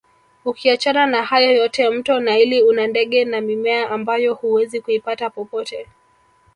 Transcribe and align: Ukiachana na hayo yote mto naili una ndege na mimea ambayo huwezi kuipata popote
Ukiachana 0.45 1.05
na 1.05 1.23
hayo 1.23 1.55
yote 1.55 1.89
mto 1.89 2.19
naili 2.19 2.63
una 2.63 2.87
ndege 2.87 3.25
na 3.25 3.41
mimea 3.41 3.89
ambayo 3.91 4.33
huwezi 4.33 4.81
kuipata 4.81 5.29
popote 5.29 5.87